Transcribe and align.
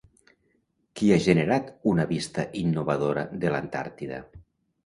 Qui 1.01 1.11
ha 1.15 1.19
generat 1.25 1.69
una 1.93 2.07
vista 2.13 2.47
innovadora 2.63 3.27
de 3.45 3.53
l'Antàrtida? 3.57 4.23